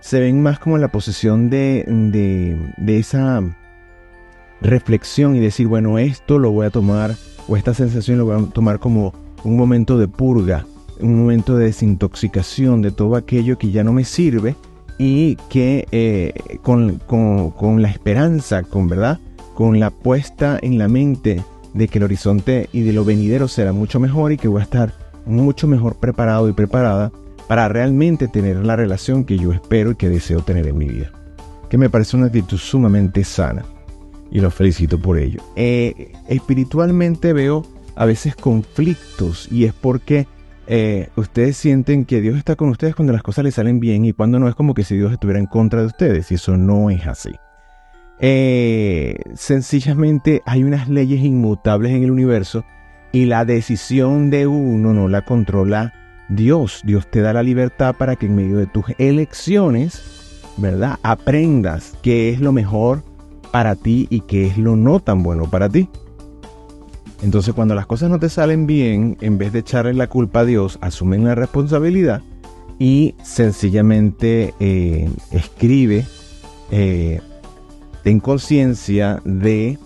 se 0.00 0.20
ven 0.20 0.42
más 0.42 0.58
como 0.58 0.76
en 0.76 0.82
la 0.82 0.92
posición 0.92 1.48
de, 1.48 1.84
de, 2.78 2.98
esa 2.98 3.40
reflexión 4.62 5.36
y 5.36 5.40
decir, 5.40 5.66
bueno, 5.66 5.98
esto 5.98 6.38
lo 6.38 6.50
voy 6.50 6.66
a 6.66 6.70
tomar, 6.70 7.16
o 7.48 7.56
esta 7.56 7.74
sensación 7.74 8.18
lo 8.18 8.26
voy 8.26 8.42
a 8.42 8.46
tomar 8.50 8.78
como 8.78 9.12
un 9.44 9.56
momento 9.56 9.98
de 9.98 10.08
purga, 10.08 10.66
un 11.00 11.18
momento 11.18 11.56
de 11.56 11.66
desintoxicación 11.66 12.80
de 12.82 12.92
todo 12.92 13.16
aquello 13.16 13.58
que 13.58 13.70
ya 13.70 13.84
no 13.84 13.92
me 13.92 14.04
sirve 14.04 14.54
y 14.98 15.36
que 15.48 15.86
eh, 15.90 16.58
con, 16.62 16.98
con, 16.98 17.82
la 17.82 17.88
esperanza, 17.88 18.62
con 18.62 18.88
verdad, 18.88 19.18
con 19.54 19.80
la 19.80 19.90
puesta 19.90 20.58
en 20.62 20.78
la 20.78 20.88
mente 20.88 21.42
de 21.74 21.88
que 21.88 21.98
el 21.98 22.04
horizonte 22.04 22.68
y 22.72 22.82
de 22.82 22.92
lo 22.92 23.04
venidero 23.04 23.48
será 23.48 23.72
mucho 23.72 23.98
mejor 23.98 24.32
y 24.32 24.36
que 24.36 24.48
voy 24.48 24.60
a 24.60 24.64
estar 24.64 24.92
mucho 25.26 25.66
mejor 25.66 25.96
preparado 25.96 26.48
y 26.48 26.52
preparada 26.52 27.10
para 27.48 27.68
realmente 27.68 28.28
tener 28.28 28.64
la 28.64 28.76
relación 28.76 29.24
que 29.24 29.38
yo 29.38 29.52
espero 29.52 29.92
y 29.92 29.96
que 29.96 30.08
deseo 30.08 30.42
tener 30.42 30.68
en 30.68 30.78
mi 30.78 30.86
vida. 30.86 31.10
Que 31.68 31.78
me 31.78 31.90
parece 31.90 32.16
una 32.16 32.26
actitud 32.26 32.58
sumamente 32.58 33.24
sana 33.24 33.64
y 34.32 34.40
los 34.40 34.54
felicito 34.54 34.98
por 34.98 35.18
ello. 35.18 35.40
Eh, 35.56 36.12
espiritualmente 36.28 37.32
veo 37.32 37.64
a 37.94 38.06
veces 38.06 38.34
conflictos 38.34 39.46
y 39.52 39.64
es 39.64 39.74
porque 39.74 40.26
eh, 40.66 41.10
ustedes 41.16 41.56
sienten 41.56 42.06
que 42.06 42.20
Dios 42.20 42.38
está 42.38 42.56
con 42.56 42.70
ustedes 42.70 42.94
cuando 42.94 43.12
las 43.12 43.22
cosas 43.22 43.44
les 43.44 43.54
salen 43.54 43.78
bien 43.78 44.04
y 44.04 44.12
cuando 44.12 44.38
no 44.38 44.48
es 44.48 44.54
como 44.54 44.74
que 44.74 44.84
si 44.84 44.96
Dios 44.96 45.12
estuviera 45.12 45.38
en 45.38 45.46
contra 45.46 45.80
de 45.80 45.86
ustedes 45.86 46.32
y 46.32 46.36
eso 46.36 46.56
no 46.56 46.90
es 46.90 47.06
así. 47.06 47.32
Eh, 48.20 49.18
sencillamente 49.34 50.42
hay 50.46 50.64
unas 50.64 50.88
leyes 50.88 51.22
inmutables 51.22 51.92
en 51.92 52.04
el 52.04 52.10
universo 52.10 52.64
y 53.10 53.26
la 53.26 53.44
decisión 53.44 54.30
de 54.30 54.46
uno 54.46 54.94
no 54.94 55.08
la 55.08 55.24
controla 55.26 55.92
Dios. 56.30 56.80
Dios 56.84 57.10
te 57.10 57.20
da 57.20 57.34
la 57.34 57.42
libertad 57.42 57.94
para 57.96 58.16
que 58.16 58.26
en 58.26 58.36
medio 58.36 58.56
de 58.56 58.66
tus 58.66 58.86
elecciones, 58.96 60.40
¿verdad? 60.56 60.98
Aprendas 61.02 61.94
qué 62.02 62.30
es 62.30 62.40
lo 62.40 62.52
mejor 62.52 63.02
para 63.52 63.76
ti 63.76 64.08
y 64.10 64.22
qué 64.22 64.48
es 64.48 64.58
lo 64.58 64.74
no 64.74 64.98
tan 64.98 65.22
bueno 65.22 65.48
para 65.48 65.68
ti. 65.68 65.88
Entonces 67.22 67.54
cuando 67.54 67.76
las 67.76 67.86
cosas 67.86 68.10
no 68.10 68.18
te 68.18 68.28
salen 68.28 68.66
bien, 68.66 69.16
en 69.20 69.38
vez 69.38 69.52
de 69.52 69.60
echarle 69.60 69.94
la 69.94 70.08
culpa 70.08 70.40
a 70.40 70.44
Dios, 70.44 70.78
asumen 70.80 71.24
la 71.24 71.36
responsabilidad 71.36 72.20
y 72.80 73.14
sencillamente 73.22 74.54
eh, 74.58 75.08
escribe, 75.30 76.04
eh, 76.72 77.20
ten 78.02 78.18
conciencia 78.18 79.20
de 79.24 79.78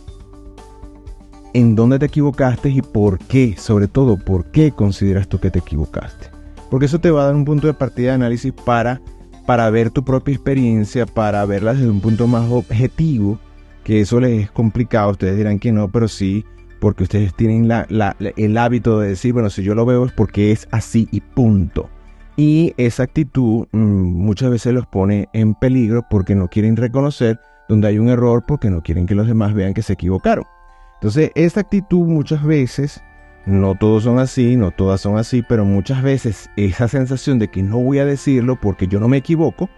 en 1.53 1.75
dónde 1.75 1.99
te 1.99 2.07
equivocaste 2.07 2.71
y 2.71 2.81
por 2.81 3.19
qué, 3.19 3.55
sobre 3.59 3.89
todo, 3.89 4.17
por 4.17 4.47
qué 4.47 4.73
consideras 4.73 5.29
tú 5.29 5.39
que 5.39 5.51
te 5.51 5.59
equivocaste. 5.59 6.31
Porque 6.71 6.87
eso 6.87 7.01
te 7.01 7.11
va 7.11 7.23
a 7.23 7.27
dar 7.27 7.35
un 7.35 7.45
punto 7.45 7.67
de 7.67 7.75
partida 7.75 8.09
de 8.09 8.15
análisis 8.15 8.53
para, 8.53 9.01
para 9.47 9.69
ver 9.71 9.91
tu 9.91 10.05
propia 10.05 10.35
experiencia, 10.35 11.07
para 11.07 11.45
verla 11.45 11.75
desde 11.75 11.91
un 11.91 12.01
punto 12.01 12.27
más 12.27 12.51
objetivo, 12.51 13.39
que 13.87 14.01
eso 14.01 14.19
les 14.19 14.43
es 14.43 14.51
complicado, 14.51 15.13
ustedes 15.13 15.37
dirán 15.37 15.61
que 15.61 15.71
no, 15.71 15.89
pero 15.89 16.09
sí, 16.09 16.45
porque 16.81 17.05
ustedes 17.05 17.33
tienen 17.35 17.71
el 17.71 18.59
hábito 18.59 18.99
de 18.99 19.11
decir, 19.11 19.33
bueno, 19.33 19.49
si 19.49 19.63
yo 19.63 19.77
lo 19.77 19.87
veo 19.87 20.05
es 20.05 20.11
porque 20.11 20.51
es 20.51 20.67
así 20.73 21.07
y 21.13 21.21
punto. 21.21 21.89
Y 22.37 22.75
esa 22.79 23.05
actitud 23.05 23.69
mm, 23.71 23.79
muchas 23.79 24.51
veces 24.51 24.75
los 24.75 24.89
pone 24.89 25.29
en 25.33 25.55
peligro 25.55 26.05
porque 26.11 26.35
no 26.35 26.49
quieren 26.49 26.75
reconocer 26.75 27.39
donde 27.69 27.87
hay 27.87 28.01
un 28.01 28.09
error, 28.09 28.43
porque 28.45 28.71
no 28.71 28.83
quieren 28.83 29.07
que 29.07 29.15
los 29.15 29.29
demás 29.29 29.55
vean 29.55 29.73
que 29.73 29.83
se 29.83 29.93
equivocaron. 29.93 30.47
Entonces, 30.95 31.31
esta 31.37 31.61
actitud 31.61 32.09
muchas 32.09 32.43
veces, 32.43 33.01
no 33.47 33.77
todos 33.77 34.03
son 34.03 34.19
así, 34.19 34.57
no 34.57 34.73
todas 34.73 35.01
son 35.01 35.17
así, 35.17 35.45
pero 35.49 35.65
muchas 35.65 36.03
veces 36.03 36.51
esa 36.57 36.89
sensación 36.89 37.39
de 37.39 37.53
que 37.53 37.63
no 37.63 37.79
voy 37.79 38.01
a 38.01 38.05
decirlo 38.05 38.59
porque 38.61 38.89
yo 38.89 38.99
no 38.99 39.07
me 39.07 39.19
equivoco, 39.19 39.71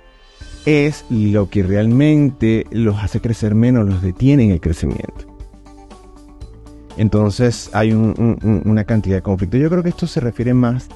es 0.68 1.06
lo 1.08 1.48
que 1.48 1.62
realmente 1.62 2.66
los 2.70 3.02
hace 3.02 3.22
crecer 3.22 3.54
menos, 3.54 3.88
los 3.88 4.02
detiene 4.02 4.44
en 4.44 4.50
el 4.50 4.60
crecimiento. 4.60 5.26
Entonces 6.98 7.70
hay 7.72 7.92
una 7.92 8.84
cantidad 8.84 9.16
de 9.16 9.22
conflictos. 9.22 9.60
Yo 9.60 9.70
creo 9.70 9.82
que 9.82 9.88
esto 9.88 10.06
se 10.06 10.20
refiere 10.20 10.52
más 10.52 10.88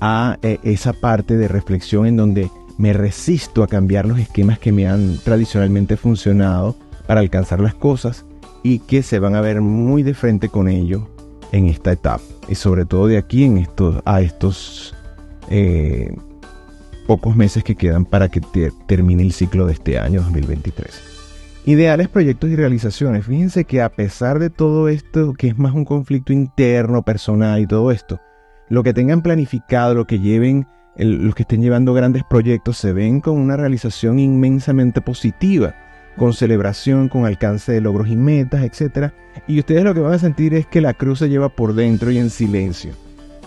a 0.00 0.38
eh, 0.40 0.58
esa 0.62 0.94
parte 0.94 1.36
de 1.36 1.48
reflexión 1.48 2.06
en 2.06 2.16
donde 2.16 2.50
me 2.78 2.94
resisto 2.94 3.62
a 3.62 3.66
cambiar 3.66 4.06
los 4.06 4.18
esquemas 4.18 4.58
que 4.58 4.72
me 4.72 4.88
han 4.88 5.18
tradicionalmente 5.18 5.98
funcionado 5.98 6.74
para 7.06 7.20
alcanzar 7.20 7.60
las 7.60 7.74
cosas 7.74 8.24
y 8.62 8.78
que 8.78 9.02
se 9.02 9.18
van 9.18 9.34
a 9.34 9.42
ver 9.42 9.60
muy 9.60 10.02
de 10.02 10.14
frente 10.14 10.48
con 10.48 10.66
ello 10.66 11.08
en 11.52 11.66
esta 11.66 11.92
etapa. 11.92 12.24
Y 12.48 12.54
sobre 12.54 12.86
todo 12.86 13.06
de 13.06 13.18
aquí 13.18 13.44
en 13.44 13.68
a 14.06 14.20
estos 14.22 14.94
eh, 15.50 16.16
pocos 17.10 17.34
meses 17.34 17.64
que 17.64 17.74
quedan 17.74 18.04
para 18.04 18.28
que 18.28 18.40
termine 18.86 19.24
el 19.24 19.32
ciclo 19.32 19.66
de 19.66 19.72
este 19.72 19.98
año 19.98 20.20
2023. 20.20 21.62
Ideales, 21.66 22.06
proyectos 22.06 22.50
y 22.50 22.54
realizaciones. 22.54 23.26
Fíjense 23.26 23.64
que 23.64 23.82
a 23.82 23.88
pesar 23.88 24.38
de 24.38 24.48
todo 24.48 24.88
esto, 24.88 25.32
que 25.32 25.48
es 25.48 25.58
más 25.58 25.74
un 25.74 25.84
conflicto 25.84 26.32
interno, 26.32 27.02
personal 27.02 27.60
y 27.60 27.66
todo 27.66 27.90
esto, 27.90 28.20
lo 28.68 28.84
que 28.84 28.94
tengan 28.94 29.22
planificado, 29.22 29.92
lo 29.92 30.06
que 30.06 30.20
lleven, 30.20 30.68
los 30.94 31.34
que 31.34 31.42
estén 31.42 31.62
llevando 31.62 31.94
grandes 31.94 32.22
proyectos, 32.30 32.78
se 32.78 32.92
ven 32.92 33.20
con 33.20 33.38
una 33.38 33.56
realización 33.56 34.20
inmensamente 34.20 35.00
positiva 35.00 35.74
con 36.16 36.32
celebración, 36.32 37.08
con 37.08 37.26
alcance 37.26 37.72
de 37.72 37.80
logros 37.80 38.06
y 38.06 38.14
metas, 38.14 38.62
etc. 38.62 39.12
Y 39.48 39.58
ustedes 39.58 39.82
lo 39.82 39.94
que 39.94 40.00
van 40.00 40.12
a 40.12 40.18
sentir 40.20 40.54
es 40.54 40.64
que 40.64 40.80
la 40.80 40.94
cruz 40.94 41.18
se 41.18 41.28
lleva 41.28 41.48
por 41.48 41.74
dentro 41.74 42.12
y 42.12 42.18
en 42.18 42.30
silencio. 42.30 42.92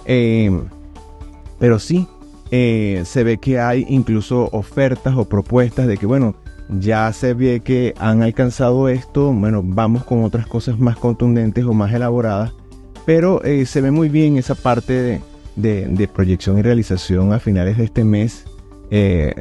Eh, 0.05 0.51
pero 1.59 1.79
sí, 1.79 2.09
eh, 2.55 3.01
se 3.05 3.23
ve 3.23 3.39
que 3.39 3.59
hay 3.59 3.85
incluso 3.89 4.49
ofertas 4.51 5.15
o 5.15 5.25
propuestas 5.25 5.87
de 5.87 5.97
que, 5.97 6.05
bueno, 6.05 6.35
ya 6.69 7.11
se 7.11 7.33
ve 7.33 7.61
que 7.61 7.93
han 7.97 8.21
alcanzado 8.21 8.89
esto, 8.89 9.33
bueno, 9.33 9.61
vamos 9.65 10.03
con 10.03 10.23
otras 10.23 10.45
cosas 10.45 10.77
más 10.77 10.95
contundentes 10.97 11.65
o 11.65 11.73
más 11.73 11.91
elaboradas, 11.93 12.53
pero 13.05 13.43
eh, 13.43 13.65
se 13.65 13.81
ve 13.81 13.91
muy 13.91 14.09
bien 14.09 14.37
esa 14.37 14.55
parte 14.55 15.21
de 15.55 16.09
proyección 16.13 16.57
y 16.57 16.61
realización 16.61 17.33
a 17.33 17.39
finales 17.39 17.77
de 17.77 17.85
este 17.85 18.03
mes 18.03 18.45
eh, 18.95 19.33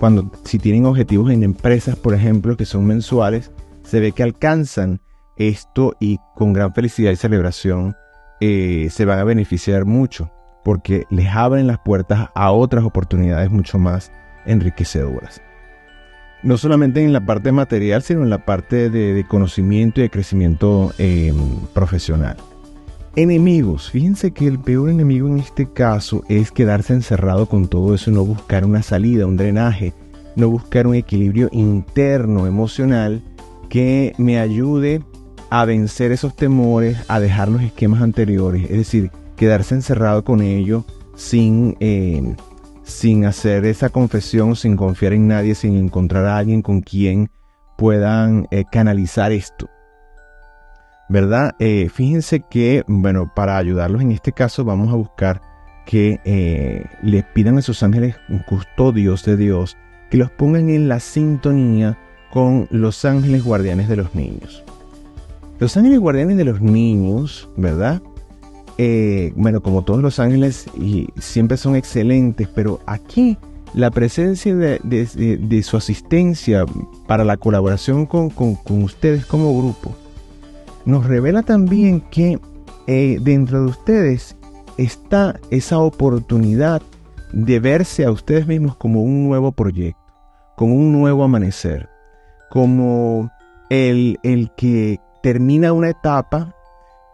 cuando 0.00 0.32
si 0.42 0.58
tienen 0.58 0.84
objetivos 0.84 1.30
en 1.30 1.44
empresas, 1.44 1.94
por 1.94 2.12
ejemplo, 2.12 2.56
que 2.56 2.64
son 2.64 2.86
mensuales, 2.86 3.52
se 3.84 4.00
ve 4.00 4.10
que 4.10 4.24
alcanzan 4.24 5.00
esto 5.36 5.94
y 6.00 6.18
con 6.34 6.52
gran 6.52 6.74
felicidad 6.74 7.12
y 7.12 7.16
celebración 7.16 7.94
eh, 8.40 8.88
se 8.90 9.04
van 9.04 9.20
a 9.20 9.24
beneficiar 9.24 9.84
mucho 9.84 10.28
porque 10.66 11.06
les 11.10 11.28
abren 11.28 11.68
las 11.68 11.78
puertas 11.78 12.30
a 12.34 12.50
otras 12.50 12.82
oportunidades 12.82 13.52
mucho 13.52 13.78
más 13.78 14.10
enriquecedoras. 14.46 15.40
No 16.42 16.56
solamente 16.56 17.04
en 17.04 17.12
la 17.12 17.24
parte 17.24 17.52
material, 17.52 18.02
sino 18.02 18.24
en 18.24 18.30
la 18.30 18.44
parte 18.44 18.90
de, 18.90 19.24
conocimiento 19.28 20.00
y 20.00 20.02
de 20.02 20.10
crecimiento 20.10 20.92
eh, 20.98 21.32
profesional. 21.72 22.36
Enemigos. 23.14 23.92
Fíjense 23.92 24.32
que 24.32 24.48
el 24.48 24.58
peor 24.58 24.90
enemigo 24.90 25.28
en 25.28 25.38
este 25.38 25.72
caso 25.72 26.24
es 26.28 26.50
quedarse 26.50 26.94
encerrado 26.94 27.46
con 27.46 27.68
todo 27.68 27.94
eso 27.94 28.10
no 28.10 28.24
buscar 28.24 28.64
una 28.64 28.82
salida, 28.82 29.24
un 29.24 29.36
drenaje, 29.36 29.94
no 30.34 30.48
buscar 30.48 30.88
un 30.88 30.96
equilibrio 30.96 31.48
interno, 31.52 32.48
emocional, 32.48 33.22
que 33.68 34.14
me 34.18 34.40
ayude 34.40 35.00
a 35.48 35.64
vencer 35.64 36.10
esos 36.10 36.34
temores, 36.34 36.98
a 37.06 37.20
dejar 37.20 37.50
los 37.50 37.62
esquemas 37.62 38.02
anteriores. 38.02 38.64
Es 38.64 38.78
decir, 38.78 39.12
quedarse 39.36 39.74
encerrado 39.74 40.24
con 40.24 40.42
ello 40.42 40.84
sin, 41.14 41.76
eh, 41.80 42.34
sin 42.82 43.24
hacer 43.24 43.64
esa 43.64 43.88
confesión, 43.88 44.56
sin 44.56 44.76
confiar 44.76 45.12
en 45.12 45.28
nadie, 45.28 45.54
sin 45.54 45.76
encontrar 45.76 46.24
a 46.26 46.38
alguien 46.38 46.62
con 46.62 46.80
quien 46.80 47.30
puedan 47.76 48.48
eh, 48.50 48.64
canalizar 48.70 49.32
esto. 49.32 49.68
¿verdad? 51.08 51.54
Eh, 51.60 51.88
fíjense 51.92 52.40
que, 52.50 52.82
bueno, 52.88 53.30
para 53.34 53.58
ayudarlos 53.58 54.02
en 54.02 54.10
este 54.10 54.32
caso 54.32 54.64
vamos 54.64 54.92
a 54.92 54.96
buscar 54.96 55.40
que 55.86 56.18
les 57.04 57.24
pidan 57.26 57.58
a 57.58 57.62
sus 57.62 57.84
ángeles 57.84 58.16
custodios 58.48 59.24
de 59.24 59.36
Dios 59.36 59.76
que 60.10 60.16
los 60.16 60.32
pongan 60.32 60.68
en 60.68 60.88
la 60.88 60.98
sintonía 60.98 61.96
con 62.32 62.66
los 62.72 63.04
ángeles 63.04 63.44
guardianes 63.44 63.88
de 63.88 63.96
los 63.96 64.12
niños. 64.12 64.64
Los 65.60 65.76
ángeles 65.76 66.00
guardianes 66.00 66.36
de 66.36 66.44
los 66.44 66.60
niños, 66.60 67.48
¿verdad? 67.56 68.02
Eh, 68.78 69.32
bueno, 69.36 69.62
como 69.62 69.82
todos 69.82 70.02
los 70.02 70.18
ángeles, 70.18 70.66
y 70.78 71.08
siempre 71.18 71.56
son 71.56 71.76
excelentes, 71.76 72.48
pero 72.48 72.80
aquí 72.86 73.38
la 73.74 73.90
presencia 73.90 74.54
de, 74.54 75.62
su 75.62 75.76
asistencia 75.76 76.64
para 77.06 77.24
la 77.24 77.36
colaboración 77.36 78.06
con 78.06 78.32
ustedes 78.82 79.26
como 79.26 79.56
grupo 79.56 79.94
nos 80.86 81.04
revela 81.04 81.42
también 81.42 82.00
que 82.00 82.38
eh, 82.86 83.18
dentro 83.20 83.60
de 83.60 83.66
ustedes 83.66 84.36
está 84.78 85.38
esa 85.50 85.78
oportunidad 85.78 86.80
de 87.32 87.60
verse 87.60 88.04
a 88.04 88.10
ustedes 88.12 88.46
mismos 88.46 88.76
como 88.76 89.02
un 89.02 89.24
nuevo 89.24 89.52
proyecto, 89.52 90.00
como 90.56 90.74
un 90.74 90.92
nuevo 90.92 91.24
amanecer, 91.24 91.88
como 92.50 93.30
el, 93.68 94.18
el 94.22 94.52
que 94.56 95.00
termina 95.22 95.72
una 95.72 95.90
etapa 95.90 96.54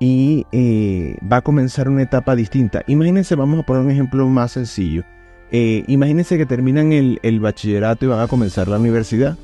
y 0.02 0.48
eh, 0.50 1.16
va 1.30 1.36
a 1.36 1.42
comenzar 1.42 1.88
una 1.88 2.02
etapa 2.02 2.34
distinta. 2.34 2.82
Imagínense, 2.88 3.36
vamos 3.36 3.60
a 3.60 3.62
poner 3.62 3.84
un 3.84 3.90
ejemplo 3.92 4.28
más 4.28 4.50
sencillo. 4.50 5.04
Eh, 5.52 5.84
imagínense 5.86 6.36
que 6.36 6.44
terminan 6.44 6.92
el, 6.92 7.20
el, 7.22 7.38
bachillerato 7.38 8.04
y 8.04 8.08
van 8.08 8.18
a 8.18 8.26
comenzar 8.26 8.66
la 8.66 8.80
universidad, 8.80 9.38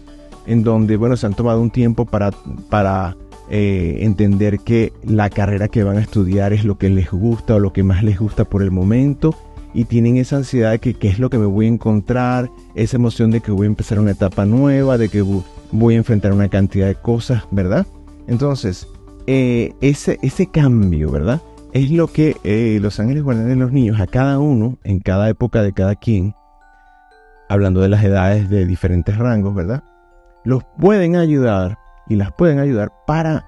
en 0.49 0.65
donde, 0.65 0.97
bueno, 0.97 1.17
se 1.17 1.27
han 1.27 1.35
tomado 1.35 1.61
un 1.61 1.71
tiempo 1.71 2.07
para, 2.07 2.33
para 2.71 3.17
eh, 3.49 3.99
entender 4.01 4.59
que 4.59 4.93
la 5.05 5.31
carrera 5.31 5.69
que 5.69 5.85
van 5.85 5.97
a 5.97 6.01
estudiar 6.01 6.53
es 6.53 6.65
lo 6.65 6.77
que 6.77 6.89
les 6.89 7.09
gusta 7.09 7.55
o 7.55 7.61
lo 7.61 7.73
que 7.73 7.85
más 7.85 8.03
les 8.03 8.19
gusta 8.19 8.45
por 8.45 8.61
el 8.61 8.73
momento 8.73 9.37
y 9.75 9.85
tienen 9.85 10.17
esa 10.17 10.39
ansiedad 10.39 10.73
de 10.73 10.81
que 10.81 10.95
qué 10.95 11.07
es 11.07 11.21
lo 11.21 11.31
que 11.31 11.39
me 11.39 11.47
voy 11.47 11.67
a 11.67 11.69
encontrar, 11.69 12.51
esa 12.75 12.97
emoción 12.97 13.31
de 13.31 13.43
que 13.43 13.53
voy 13.53 13.67
a 13.67 13.69
empezar 13.69 14.01
una 14.01 14.11
etapa 14.11 14.45
nueva, 14.45 14.99
de 14.99 15.09
que 15.09 15.23
voy 15.71 15.95
a 15.95 15.99
enfrentar 15.99 16.33
una 16.33 16.49
cantidad 16.49 16.89
de 16.89 16.97
cosas, 16.97 17.45
¿verdad? 17.53 17.87
Entonces, 18.27 18.89
eh, 19.31 19.75
ese, 19.83 20.19
ese 20.23 20.47
cambio, 20.47 21.11
¿verdad? 21.11 21.43
Es 21.75 21.91
lo 21.91 22.07
que 22.07 22.39
eh, 22.45 22.79
los 22.81 22.99
ángeles 22.99 23.23
guardianes 23.23 23.57
de 23.57 23.61
los 23.63 23.73
niños, 23.73 24.01
a 24.01 24.07
cada 24.07 24.39
uno, 24.39 24.79
en 24.85 25.01
cada 25.01 25.29
época 25.29 25.63
de 25.63 25.75
cada 25.75 25.97
quien, 25.97 26.35
hablando 27.51 27.83
de 27.83 27.91
las 27.91 28.03
edades 28.03 28.49
de 28.49 28.65
diferentes 28.65 29.19
rangos, 29.19 29.55
¿verdad? 29.55 29.85
Los 30.45 30.65
pueden 30.79 31.17
ayudar 31.17 31.77
y 32.09 32.17
las 32.17 32.33
pueden 32.33 32.59
ayudar 32.59 32.91
para, 33.07 33.45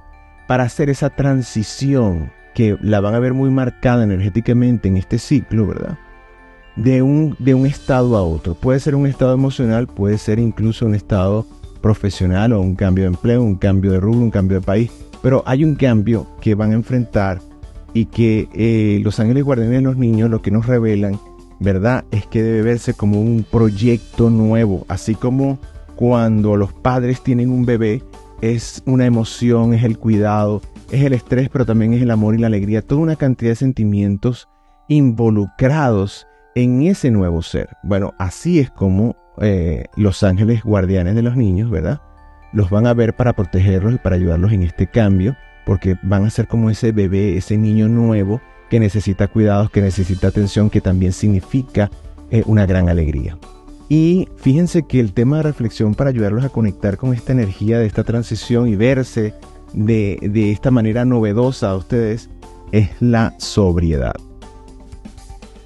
para 0.47 0.65
hacer 0.65 0.91
esa 0.91 1.09
transición 1.09 2.31
que 2.55 2.77
la 2.83 3.01
van 3.01 3.15
a 3.15 3.19
ver 3.19 3.33
muy 3.33 3.49
marcada 3.49 4.05
energéticamente 4.05 4.87
en 4.87 4.99
este 4.99 5.17
ciclo, 5.17 5.67
¿verdad? 5.67 5.97
De 6.77 7.01
un, 7.01 7.37
de 7.39 7.55
un 7.55 7.65
estado 7.65 8.19
a 8.19 8.23
otro. 8.23 8.53
Puede 8.55 8.81
ser 8.81 8.97
un 8.97 9.07
estado 9.07 9.33
emocional, 9.33 9.87
puede 9.87 10.19
ser 10.19 10.41
incluso 10.41 10.85
un 10.85 10.95
estado 10.95 11.47
profesional 11.81 12.53
o 12.53 12.61
un 12.61 12.75
cambio 12.75 13.05
de 13.05 13.09
empleo, 13.09 13.43
un 13.43 13.55
cambio 13.55 13.93
de 13.93 14.01
rubro, 14.01 14.21
un 14.21 14.31
cambio 14.31 14.61
de 14.61 14.67
país. 14.67 15.10
Pero 15.23 15.43
hay 15.47 15.65
un 15.65 15.75
cambio 15.75 16.27
que 16.41 16.55
van 16.55 16.73
a 16.73 16.75
enfrentar 16.75 17.41
y 17.93 18.07
que 18.07 18.49
eh, 18.55 19.01
los 19.03 19.21
ángeles 19.21 19.45
guardianes 19.45 19.79
de 19.79 19.83
los 19.83 19.97
niños 19.97 20.31
lo 20.31 20.43
que 20.43 20.51
nos 20.51 20.67
revelan, 20.67 21.19
¿verdad? 21.59 22.05
Es 22.11 22.27
que 22.27 22.43
debe 22.43 22.63
verse 22.63 22.95
como 22.95 23.21
un 23.21 23.45
proyecto 23.49 24.31
nuevo, 24.31 24.85
así 24.89 25.15
como 25.15 25.59
cuando 25.97 26.57
los 26.57 26.73
padres 26.73 27.23
tienen 27.23 27.51
un 27.51 27.67
bebé, 27.67 28.03
es 28.41 28.83
una 28.87 29.05
emoción, 29.05 29.75
es 29.75 29.85
el 29.85 29.99
cuidado, 29.99 30.63
es 30.91 31.03
el 31.03 31.13
estrés, 31.13 31.51
pero 31.51 31.67
también 31.67 31.93
es 31.93 32.03
el 32.03 32.11
amor 32.11 32.35
y 32.35 32.39
la 32.39 32.47
alegría, 32.47 32.83
toda 32.83 33.03
una 33.03 33.17
cantidad 33.17 33.51
de 33.51 33.57
sentimientos 33.57 34.49
involucrados 34.89 36.27
en 36.55 36.83
ese 36.83 37.11
nuevo 37.11 37.43
ser. 37.43 37.69
Bueno, 37.83 38.15
así 38.19 38.59
es 38.59 38.71
como 38.71 39.17
eh, 39.41 39.85
los 39.97 40.23
ángeles 40.23 40.63
guardianes 40.63 41.15
de 41.15 41.23
los 41.23 41.37
niños, 41.37 41.71
¿verdad? 41.71 42.01
Los 42.53 42.71
van 42.71 42.87
a 42.87 42.95
ver 42.95 43.15
para 43.15 43.35
protegerlos 43.35 43.95
y 43.95 43.99
para 43.99 44.17
ayudarlos 44.17 44.53
en 44.53 44.63
este 44.63 44.87
cambio, 44.87 45.37
porque 45.65 45.97
van 46.03 46.25
a 46.25 46.31
ser 46.31 46.49
como 46.49 46.71
ese 46.71 46.93
bebé, 46.93 47.37
ese 47.37 47.57
niño 47.57 47.89
nuevo 47.89 48.41
que 48.69 48.81
necesita 48.81 49.29
cuidados, 49.29 49.71
que 49.71 49.83
necesita 49.83 50.29
atención, 50.29 50.71
que 50.71 50.81
también 50.81 51.13
significa 51.13 51.91
eh, 52.31 52.43
una 52.47 52.67
gran 52.67 52.89
alegría. 52.89 53.37
Y 53.89 54.29
fíjense 54.37 54.85
que 54.85 55.01
el 55.01 55.13
tema 55.13 55.39
de 55.39 55.43
reflexión 55.43 55.97
para 55.97 56.11
ayudarlos 56.11 56.45
a 56.45 56.49
conectar 56.49 56.97
con 56.97 57.13
esta 57.13 57.33
energía 57.33 57.81
de 57.81 57.87
esta 57.87 58.05
transición 58.05 58.69
y 58.69 58.77
verse 58.77 59.35
de, 59.73 60.53
esta 60.53 60.71
manera 60.71 61.05
novedosa 61.05 61.71
a 61.71 61.77
ustedes 61.77 62.31
es 62.71 62.91
la 63.01 63.35
sobriedad. 63.39 64.15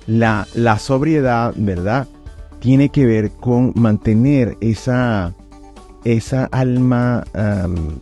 La, 0.06 0.46
la, 0.54 0.78
sobriedad, 0.78 1.52
¿verdad? 1.56 2.08
Tiene 2.60 2.88
que 2.88 3.04
ver 3.04 3.30
con 3.30 3.72
mantener 3.74 4.56
esa, 4.62 5.34
esa 6.04 6.46
alma 6.52 7.25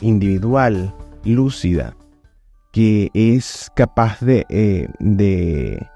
individual, 0.00 0.92
lúcida, 1.24 1.94
que 2.72 3.10
es 3.12 3.70
capaz 3.74 4.20
de, 4.20 4.46
eh, 4.48 4.88
de, 4.98 5.86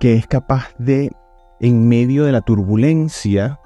que 0.00 0.14
es 0.14 0.26
capaz 0.26 0.74
de, 0.78 1.12
en 1.60 1.88
medio 1.88 2.24
de 2.24 2.32
la 2.32 2.40
turbulencia, 2.40 3.58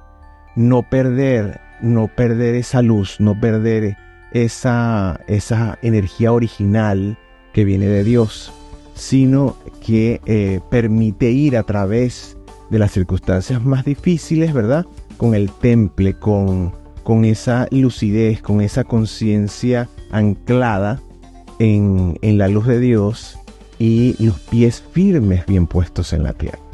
no 0.57 0.83
perder, 0.83 1.61
no 1.83 2.09
perder 2.09 2.55
esa 2.55 2.81
luz, 2.81 3.21
no 3.21 3.39
perder 3.39 3.99
esa, 4.33 5.21
esa 5.29 5.79
energía 5.83 6.33
original 6.33 7.19
que 7.53 7.65
viene 7.65 7.87
de 7.87 8.03
Dios, 8.03 8.53
sino 8.95 9.57
que 9.85 10.21
eh, 10.25 10.61
permite 10.71 11.31
ir 11.31 11.57
a 11.59 11.63
través 11.63 12.39
de 12.71 12.79
las 12.79 12.93
circunstancias 12.93 13.63
más 13.63 13.85
difíciles, 13.85 14.55
¿verdad? 14.55 14.87
Con 15.19 15.35
el 15.35 15.51
temple, 15.51 16.15
con, 16.15 16.73
con 17.07 17.25
esa 17.25 17.69
lucidez, 17.71 18.43
con 18.43 18.61
esa 18.61 18.83
conciencia 18.83 19.89
anclada 20.11 21.01
en, 21.61 22.19
en 22.21 22.37
la 22.37 22.49
luz 22.49 22.67
de 22.67 22.81
Dios 22.81 23.39
y 23.79 24.17
los 24.19 24.41
pies 24.41 24.83
firmes 24.91 25.47
bien 25.47 25.69
puestos 25.69 26.13
en 26.13 26.25
la 26.25 26.33
tierra. 26.33 26.66